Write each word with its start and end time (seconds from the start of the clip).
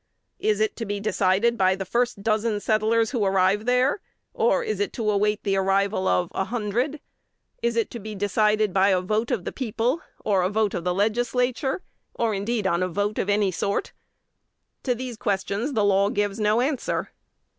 Is 0.39 0.59
it 0.59 0.75
to 0.77 0.85
be 0.87 0.99
decided 0.99 1.59
by 1.59 1.75
the 1.75 1.85
first 1.85 2.23
dozen 2.23 2.59
settlers 2.59 3.11
who 3.11 3.23
arrive 3.23 3.67
there, 3.67 4.01
or 4.33 4.63
is 4.63 4.79
it 4.79 4.93
to 4.93 5.11
await 5.11 5.43
the 5.43 5.55
arrival 5.57 6.07
of 6.07 6.31
a 6.33 6.45
hundred? 6.45 6.99
Is 7.61 7.75
it 7.75 7.91
to 7.91 7.99
be 7.99 8.15
decided 8.15 8.73
by 8.73 8.89
a 8.89 8.99
vote 9.01 9.29
of 9.29 9.45
the 9.45 9.51
people, 9.51 10.01
or 10.25 10.41
a 10.41 10.49
vote 10.49 10.73
of 10.73 10.85
the 10.85 10.95
Legislature, 10.95 11.83
or, 12.15 12.33
indeed, 12.33 12.65
on 12.65 12.81
a 12.81 12.87
vote 12.87 13.19
of 13.19 13.29
any 13.29 13.51
sort? 13.51 13.93
To 14.81 14.95
these 14.95 15.17
questions 15.17 15.73
the 15.73 15.83
law 15.85 16.09
gives 16.09 16.39
no 16.39 16.61
answer. 16.61 17.11